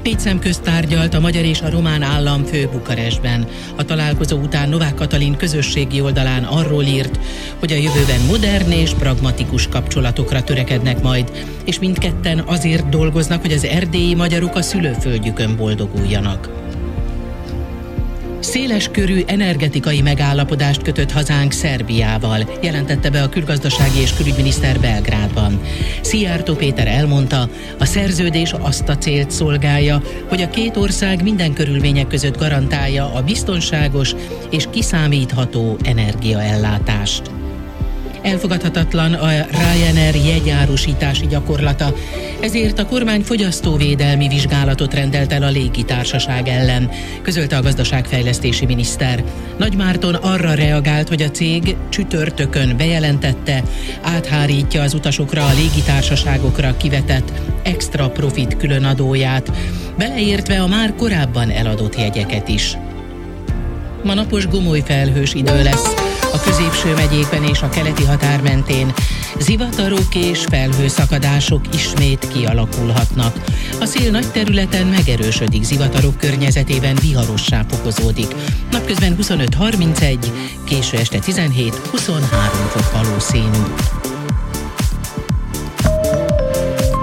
Négy 0.03 0.19
szemközt 0.19 0.61
tárgyalt 0.61 1.13
a 1.13 1.19
magyar 1.19 1.43
és 1.43 1.61
a 1.61 1.69
román 1.69 2.01
államfő 2.01 2.69
Bukarestben. 2.71 3.47
A 3.75 3.85
találkozó 3.85 4.37
után 4.37 4.69
Novák 4.69 4.93
Katalin 4.93 5.35
közösségi 5.35 6.01
oldalán 6.01 6.43
arról 6.43 6.83
írt, 6.83 7.19
hogy 7.59 7.71
a 7.71 7.75
jövőben 7.75 8.21
modern 8.27 8.71
és 8.71 8.93
pragmatikus 8.93 9.67
kapcsolatokra 9.67 10.43
törekednek 10.43 11.01
majd, 11.01 11.31
és 11.65 11.79
mindketten 11.79 12.39
azért 12.39 12.89
dolgoznak, 12.89 13.41
hogy 13.41 13.51
az 13.51 13.65
erdélyi 13.65 14.15
magyarok 14.15 14.55
a 14.55 14.61
szülőföldjükön 14.61 15.55
boldoguljanak. 15.55 16.49
Széles 18.43 18.89
körű 18.91 19.21
energetikai 19.25 20.01
megállapodást 20.01 20.81
kötött 20.81 21.11
hazánk 21.11 21.51
Szerbiával, 21.51 22.49
jelentette 22.61 23.09
be 23.09 23.21
a 23.21 23.29
külgazdasági 23.29 23.99
és 23.99 24.13
külügyminiszter 24.13 24.79
Belgrádban. 24.79 25.61
Szijjártó 26.01 26.55
Péter 26.55 26.87
elmondta, 26.87 27.49
a 27.79 27.85
szerződés 27.85 28.53
azt 28.59 28.89
a 28.89 28.97
célt 28.97 29.31
szolgálja, 29.31 30.01
hogy 30.27 30.41
a 30.41 30.49
két 30.49 30.77
ország 30.77 31.23
minden 31.23 31.53
körülmények 31.53 32.07
között 32.07 32.37
garantálja 32.37 33.13
a 33.13 33.21
biztonságos 33.21 34.15
és 34.49 34.67
kiszámítható 34.71 35.77
energiaellátást. 35.83 37.42
Elfogadhatatlan 38.23 39.13
a 39.13 39.29
Ryanair 39.29 40.15
jegyárusítási 40.15 41.27
gyakorlata, 41.27 41.93
ezért 42.41 42.79
a 42.79 42.85
kormány 42.85 43.21
fogyasztóvédelmi 43.21 44.27
vizsgálatot 44.27 44.93
rendelt 44.93 45.31
el 45.31 45.43
a 45.43 45.49
légitársaság 45.49 46.47
ellen, 46.47 46.89
közölte 47.21 47.57
a 47.57 47.61
gazdaságfejlesztési 47.61 48.65
miniszter. 48.65 49.23
Nagy 49.57 49.75
Márton 49.75 50.13
arra 50.15 50.53
reagált, 50.53 51.07
hogy 51.07 51.21
a 51.21 51.31
cég 51.31 51.75
csütörtökön 51.89 52.77
bejelentette, 52.77 53.63
áthárítja 54.01 54.81
az 54.81 54.93
utasokra 54.93 55.45
a 55.45 55.53
légitársaságokra 55.53 56.77
kivetett 56.77 57.31
extra 57.63 58.09
profit 58.09 58.57
különadóját, 58.57 59.51
beleértve 59.97 60.61
a 60.61 60.67
már 60.67 60.95
korábban 60.95 61.49
eladott 61.49 61.99
jegyeket 61.99 62.47
is. 62.47 62.77
Ma 64.03 64.13
napos 64.13 64.47
gomoly 64.47 64.83
felhős 64.85 65.33
idő 65.33 65.63
lesz 65.63 66.02
a 66.33 66.39
középső 66.39 66.93
megyékben 66.93 67.43
és 67.43 67.61
a 67.61 67.69
keleti 67.69 68.03
határ 68.03 68.41
mentén. 68.41 68.93
Zivatarok 69.39 70.15
és 70.15 70.45
felhőszakadások 70.49 71.61
ismét 71.73 72.27
kialakulhatnak. 72.27 73.35
A 73.79 73.85
szél 73.85 74.11
nagy 74.11 74.31
területen 74.31 74.87
megerősödik 74.87 75.63
zivatarok 75.63 76.17
környezetében 76.17 76.95
viharossá 77.01 77.65
fokozódik. 77.69 78.35
Napközben 78.71 79.15
25-31, 79.21 80.17
késő 80.63 80.97
este 80.97 81.19
17-23 81.19 81.71
fok 82.69 82.91
valószínű. 82.91 83.63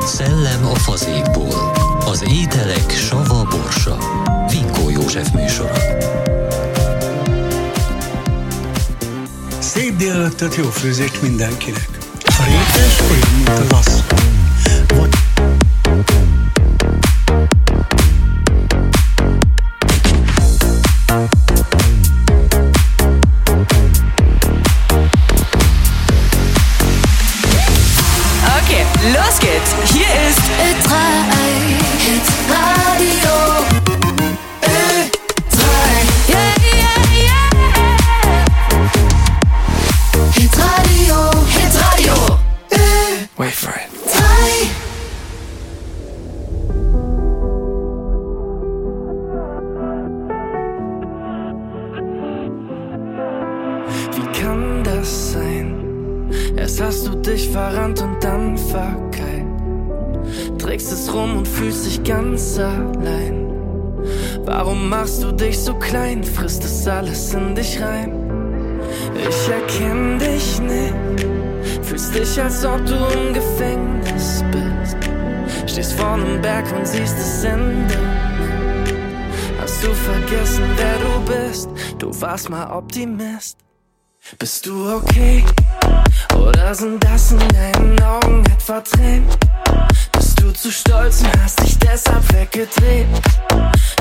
Szellem 0.07 0.67
a 0.67 0.75
fazékból. 0.75 1.73
Az 2.07 2.25
ételek 2.31 2.91
sava 2.91 3.49
borsa. 3.51 3.97
Vinkó 4.51 4.91
József 4.91 5.31
műsora. 5.31 5.79
Szép 9.75 9.97
délelőttet, 9.97 10.55
jó 10.55 10.65
főzést 10.65 11.23
mindenkinek. 11.23 11.89
A 12.25 12.45
rétes 12.45 13.01
olyan, 13.11 13.35
mint 13.37 13.49
a 13.49 13.75
lasszó. 13.75 14.01
Vagy 14.89 15.11
es 61.01 61.13
rum 61.15 61.39
und 61.39 61.49
fühlst 61.49 61.87
dich 61.87 62.03
ganz 62.05 62.59
allein. 62.59 63.47
Warum 64.45 64.89
machst 64.89 65.23
du 65.23 65.33
dich 65.33 65.59
so 65.59 65.75
klein? 65.75 66.23
Frisst 66.23 66.65
es 66.65 66.87
alles 66.87 67.33
in 67.33 67.55
dich 67.55 67.81
rein? 67.81 68.13
Ich 69.15 69.49
erkenn 69.49 70.19
dich 70.19 70.61
nicht. 70.61 70.95
Fühlst 71.83 72.15
dich, 72.15 72.41
als 72.41 72.65
ob 72.65 72.85
du 72.85 72.95
im 72.95 73.33
Gefängnis 73.33 74.45
bist. 74.53 74.97
Stehst 75.67 75.93
vor 75.95 76.15
einem 76.15 76.41
Berg 76.43 76.67
und 76.77 76.87
siehst 76.87 77.17
das 77.19 77.45
Ende. 77.45 77.99
Hast 79.61 79.83
du 79.83 79.89
vergessen, 79.95 80.65
wer 80.77 80.97
du 80.99 81.33
bist? 81.33 81.69
Du 81.99 82.09
warst 82.21 82.51
mal 82.51 82.71
Optimist. 82.71 83.57
Bist 84.39 84.67
du 84.67 84.97
okay? 84.97 85.45
Oder 86.37 86.75
sind 86.75 87.03
das 87.03 87.33
in 87.33 87.39
deinen 87.39 88.03
Augen 88.03 88.45
etwa 88.45 88.81
Tränen? 88.81 89.50
Du 90.41 90.51
zu 90.53 90.73
stolz 90.73 91.21
und 91.21 91.43
hast 91.43 91.63
dich 91.63 91.79
deshalb 91.79 92.33
weggedreht? 92.33 93.07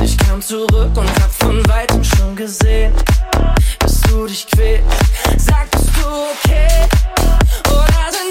Ich 0.01 0.17
kam 0.17 0.41
zurück 0.41 0.95
und 0.95 1.09
hab 1.21 1.31
von 1.33 1.67
weitem 1.67 2.01
schon 2.01 2.33
gesehen, 2.33 2.93
dass 3.79 3.99
du 4.01 4.25
dich 4.25 4.47
quälst. 4.47 4.85
Sag, 5.37 5.69
bist 5.69 5.89
du 5.97 6.07
okay? 6.07 6.87
Oder 7.67 8.05
sind 8.09 8.28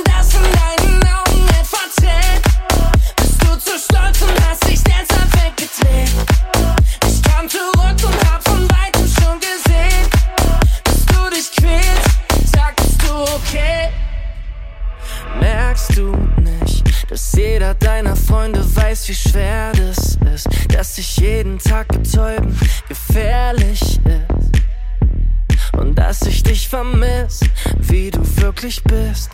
Freunde 18.29 18.61
weiß, 18.77 19.09
wie 19.09 19.15
schwer 19.15 19.73
das 19.73 20.19
ist, 20.35 20.49
dass 20.69 20.97
sich 20.97 21.17
jeden 21.17 21.59
Tag 21.59 21.89
betäuben 21.89 22.55
gefährlich 22.87 23.81
ist 23.81 25.79
und 25.79 25.95
dass 25.95 26.21
ich 26.23 26.43
dich 26.43 26.69
vermiss, 26.69 27.41
wie 27.79 28.11
du 28.11 28.21
wirklich 28.37 28.85
bist. 28.85 29.31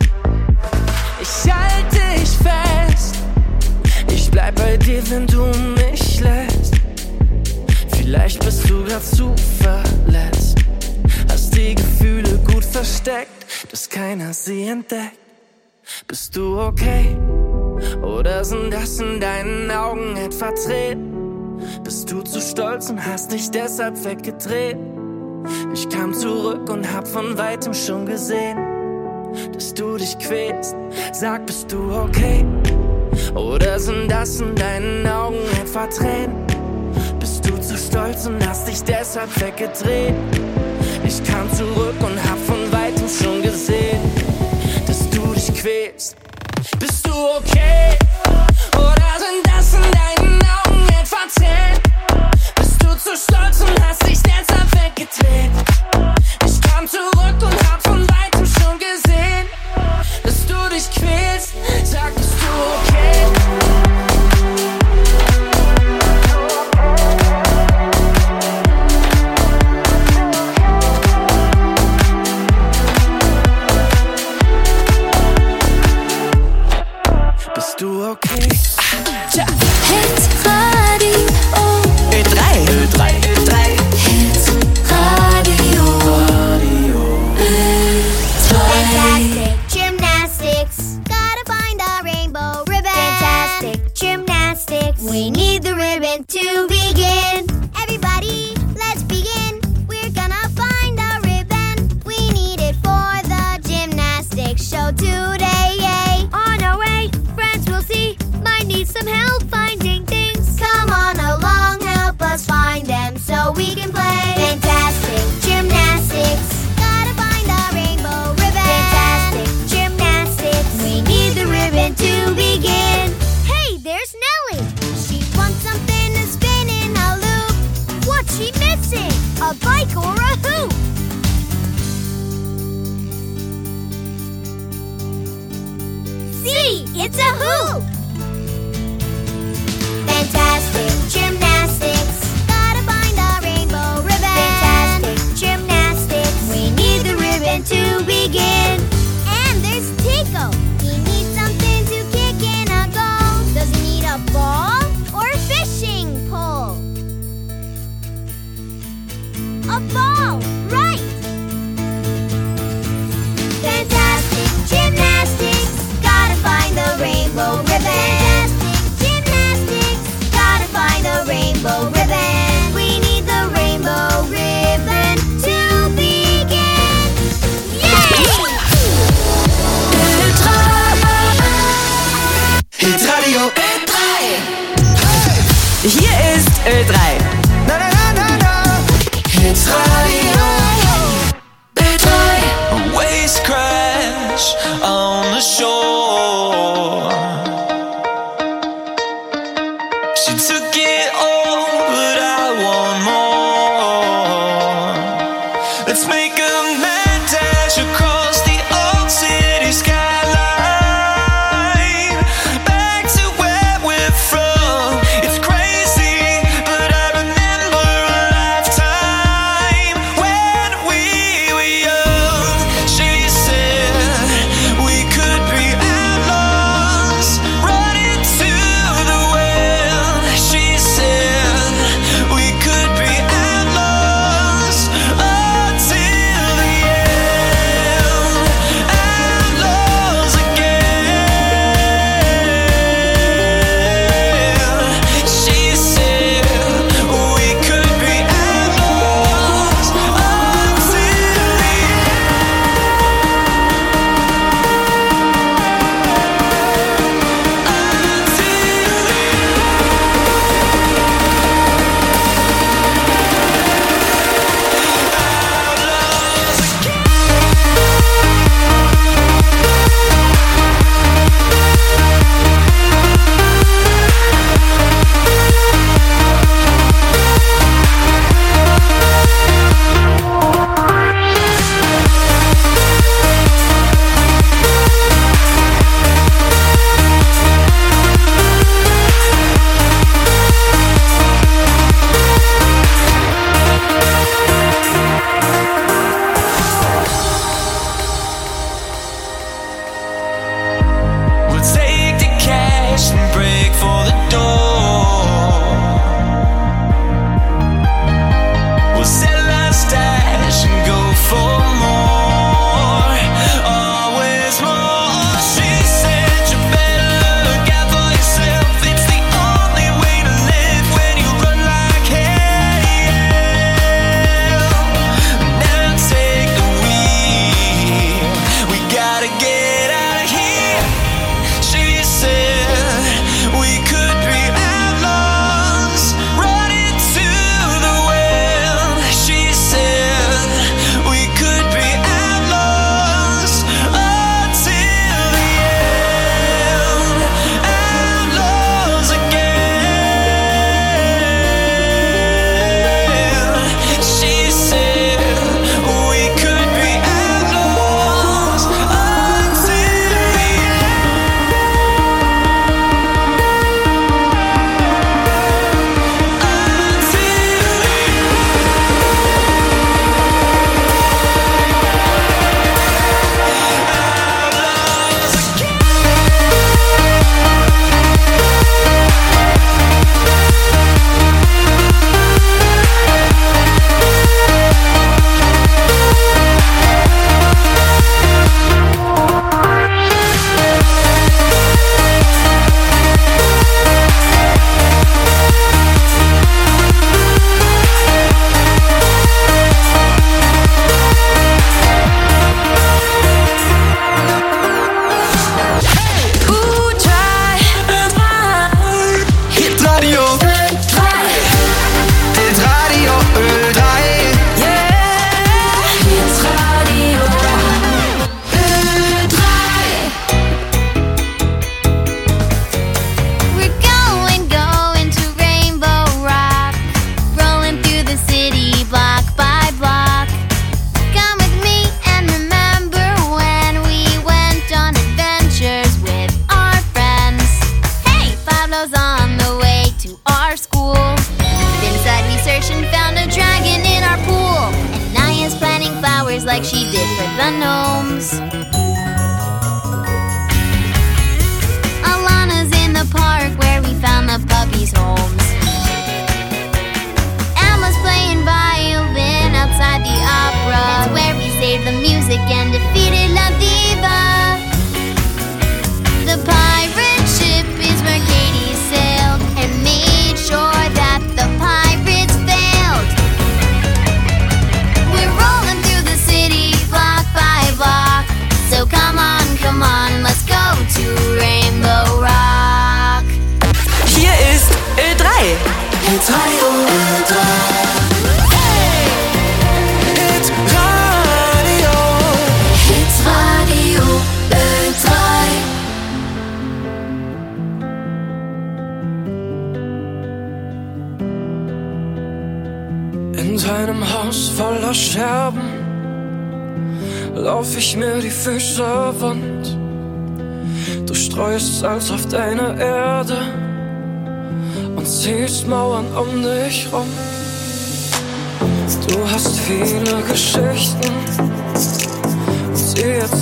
Ich 1.21 1.53
halte 1.53 1.97
dich 2.17 2.29
fest, 2.29 3.15
ich 4.09 4.31
bleib 4.31 4.55
bei 4.55 4.77
dir, 4.77 5.03
wenn 5.09 5.27
du 5.27 5.45
mich 5.75 6.21
lässt. 6.21 6.75
Vielleicht 7.97 8.45
bist 8.45 8.69
du 8.69 8.85
grad 8.85 9.03
zu 9.03 9.35
verletzt, 9.59 10.57
hast 11.27 11.53
die 11.53 11.75
Gefühle 11.75 12.37
gut 12.45 12.63
versteckt, 12.63 13.45
dass 13.71 13.89
keiner 13.89 14.33
sie 14.33 14.69
entdeckt. 14.69 15.19
Bist 16.07 16.33
du 16.37 16.61
okay? 16.61 17.17
Oder 18.01 18.43
sind 18.43 18.73
das 18.73 18.99
in 18.99 19.19
deinen 19.19 19.69
Augen 19.71 20.15
etwa 20.17 20.51
Tränen? 20.51 21.59
Bist 21.83 22.11
du 22.11 22.21
zu 22.21 22.41
stolz 22.41 22.89
und 22.89 23.05
hast 23.05 23.31
dich 23.31 23.49
deshalb 23.51 24.03
weggedreht? 24.03 24.77
Ich 25.73 25.87
kam 25.89 26.13
zurück 26.13 26.69
und 26.69 26.91
hab 26.91 27.07
von 27.07 27.37
weitem 27.37 27.73
schon 27.73 28.05
gesehen, 28.05 28.57
dass 29.53 29.73
du 29.73 29.97
dich 29.97 30.17
quälst. 30.17 30.75
Sag, 31.13 31.45
bist 31.45 31.71
du 31.71 31.91
okay? 31.91 32.45
Oder 33.35 33.79
sind 33.79 34.09
das 34.09 34.39
in 34.39 34.55
deinen 34.55 35.05
Augen 35.07 35.37
etwa 35.61 35.87
Tränen? 35.87 36.45
Bist 37.19 37.47
du 37.47 37.59
zu 37.59 37.77
stolz 37.77 38.25
und 38.25 38.45
hast 38.47 38.67
dich 38.67 38.83
deshalb 38.83 39.29
weggedreht? 39.39 40.15
Ich 41.05 41.23
kam 41.23 41.51
zurück 41.53 41.95
und 41.99 42.17
hab 42.29 42.37
von 42.39 42.71
weitem 42.71 43.07
schon 43.07 43.41
gesehen, 43.41 43.99
dass 44.87 45.09
du 45.09 45.33
dich 45.33 45.53
quälst. 45.53 46.15
Bist 46.79 47.07
du 47.07 47.11
okay? 47.11 47.97
Oder 48.75 49.11
sind 49.17 49.45
das 49.45 49.73
in 49.73 49.81
deinen 49.81 50.41
Augen 50.43 50.87
etwa 50.89 51.27
zehn? 51.29 51.79
Bist 52.55 52.83
du 52.83 52.89
zu 52.97 53.15
stolz 53.15 53.61
und 53.61 53.81
hast 53.81 54.05
dich 54.05 54.19
deshalb 54.21 54.69
weggedreht? 54.73 55.51
Ich 56.45 56.61
kam 56.61 56.87
zurück 56.87 57.41
und 57.41 57.71
hab 57.71 57.81
von 57.81 58.05
weitem 58.09 58.45
schon 58.45 58.77
gesehen, 58.77 59.47
dass 60.23 60.45
du 60.45 60.69
dich 60.69 60.89
quälst. 60.91 61.53
Sag, 61.83 62.13
bist 62.15 62.33
du 62.41 62.91
okay? 62.91 63.64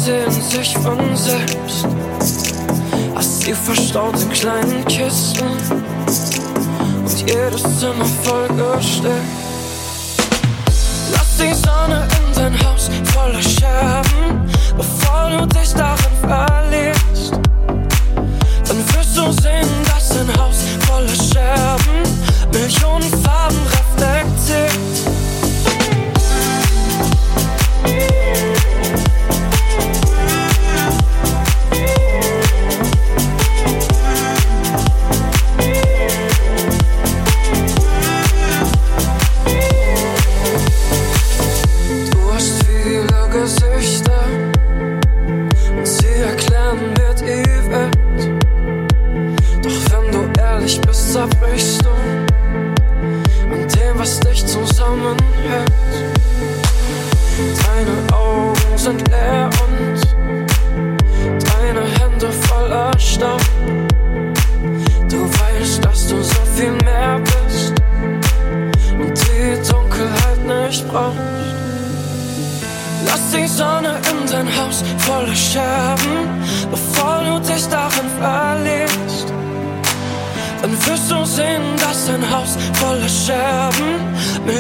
sehen 0.04 0.32
sich 0.32 0.78
von 0.80 1.16
selbst. 1.16 1.88
Als 3.16 3.40
sie 3.40 3.54
verstaut 3.54 4.20
in 4.22 4.30
kleinen 4.32 4.84
Kisten 4.86 5.48
und 7.06 7.20
jedes 7.20 7.64
Zimmer 7.80 8.06
vollgestellt. 8.24 9.24
Lass 11.12 11.38
die 11.38 11.54
Sonne 11.54 12.06
in 12.18 12.36
dein 12.36 12.66
Haus 12.66 12.90
voller 13.14 13.42
Scherben, 13.42 14.52
bevor 14.76 15.30
du 15.30 15.46
dich 15.48 15.74
darin 15.74 16.16
verlierst. 16.20 17.40
Dann 18.68 18.80
wirst 18.94 19.18
du 19.18 19.32
sehen, 19.42 19.70
dass 19.86 20.10
dein 20.10 20.28
Haus 20.38 20.66
voller 20.86 21.16
Scherben 21.16 22.04
Millionen 22.52 23.10
Farben 23.24 23.62
reflektiert. 23.72 25.23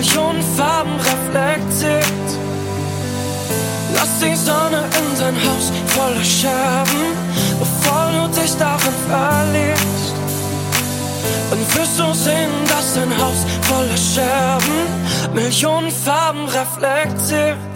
Millionen 0.03 0.43
Farben 0.57 0.95
reflektiert. 0.97 2.29
Lass 3.95 4.19
die 4.19 4.35
Sonne 4.35 4.83
in 4.99 5.19
dein 5.19 5.35
Haus 5.35 5.71
voller 5.95 6.23
Scherben, 6.25 7.15
bevor 7.57 8.11
du 8.11 8.41
dich 8.41 8.53
darin 8.57 8.97
verliebst. 9.07 10.13
Dann 11.49 11.59
wirst 11.59 11.99
du 11.99 12.13
sehen, 12.13 12.51
dass 12.67 12.95
dein 12.95 13.17
Haus 13.17 13.45
voller 13.61 13.97
Scherben, 13.97 15.33
Millionen 15.33 15.89
Farben 15.89 16.47
reflektiert. 16.49 17.72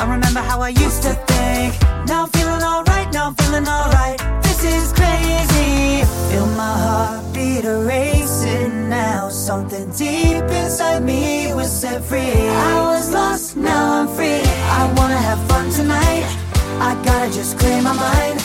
I 0.00 0.04
remember 0.04 0.40
how 0.40 0.62
I 0.62 0.70
used 0.70 1.02
to 1.02 1.12
think. 1.28 1.78
Now 2.08 2.22
I'm 2.22 2.30
feeling 2.30 2.62
alright, 2.62 3.12
now 3.12 3.26
I'm 3.26 3.34
feeling 3.34 3.68
alright. 3.68 4.18
This 4.42 4.64
is 4.64 4.94
crazy. 4.94 6.06
Feel 6.30 6.46
my 6.56 6.72
heartbeat 6.86 7.64
racing 7.64 8.88
now. 8.88 9.28
Something 9.28 9.90
deep 9.90 10.44
inside 10.62 11.02
me 11.02 11.52
was 11.52 11.70
set 11.70 12.02
free. 12.02 12.48
I 12.48 12.80
was 12.80 13.12
lost, 13.12 13.58
now 13.58 14.00
I'm 14.00 14.08
free. 14.16 14.40
I 14.80 14.90
wanna 14.96 15.18
have 15.18 15.40
fun 15.50 15.68
tonight. 15.70 16.24
I 16.80 16.98
gotta 17.04 17.30
just 17.30 17.58
clear 17.58 17.82
my 17.82 17.92
mind. 17.92 18.39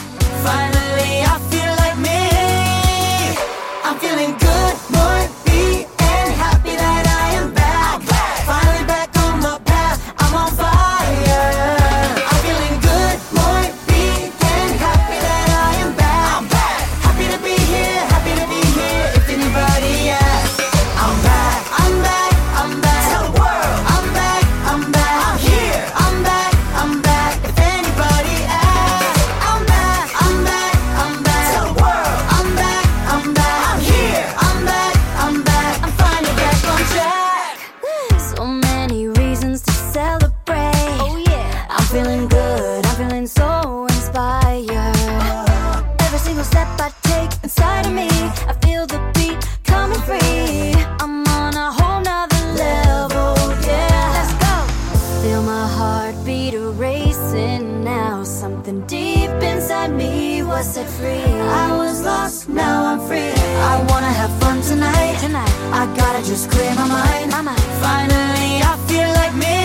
was 60.55 60.73
set 60.73 60.89
free. 60.89 61.33
I 61.63 61.75
was 61.75 62.01
lost, 62.01 62.47
now 62.47 62.85
I'm 62.85 63.01
free. 63.07 63.33
I 63.71 63.75
wanna 63.89 64.13
have 64.21 64.31
fun 64.39 64.61
tonight. 64.61 65.15
Tonight, 65.19 65.55
I 65.81 65.83
gotta 65.97 66.21
just 66.23 66.49
clear 66.49 66.73
my 66.75 66.87
mind. 66.87 67.31
My 67.31 67.41
mind. 67.41 67.67
Finally, 67.87 68.51
I 68.71 68.73
feel 68.89 69.09
like 69.19 69.33
me. 69.45 69.57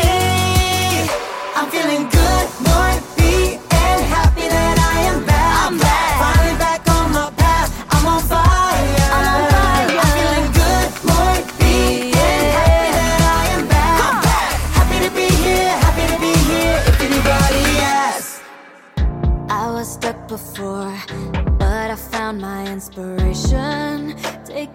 I'm 1.57 1.69
feeling 1.71 2.09
good. 2.11 2.20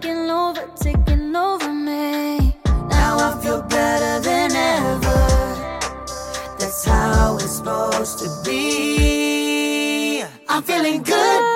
taking 0.00 0.30
over, 0.30 0.70
taking 0.76 1.36
over 1.36 1.72
me. 1.72 2.54
Now 2.88 3.18
I 3.18 3.40
feel 3.42 3.62
better 3.62 4.20
than 4.20 4.52
ever. 4.52 5.26
That's 6.58 6.84
how 6.84 7.36
it's 7.36 7.56
supposed 7.56 8.18
to 8.20 8.28
be. 8.44 10.22
I'm 10.48 10.62
feeling 10.62 11.02
good. 11.02 11.55